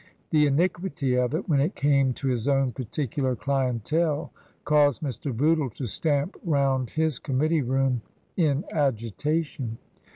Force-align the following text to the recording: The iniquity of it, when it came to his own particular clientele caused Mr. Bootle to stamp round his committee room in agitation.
The 0.31 0.47
iniquity 0.47 1.13
of 1.15 1.35
it, 1.35 1.47
when 1.47 1.59
it 1.59 1.75
came 1.75 2.11
to 2.13 2.27
his 2.27 2.47
own 2.47 2.71
particular 2.71 3.35
clientele 3.35 4.31
caused 4.65 5.03
Mr. 5.03 5.31
Bootle 5.31 5.69
to 5.75 5.85
stamp 5.85 6.35
round 6.43 6.89
his 6.89 7.19
committee 7.19 7.61
room 7.61 8.01
in 8.35 8.63
agitation. 8.71 9.77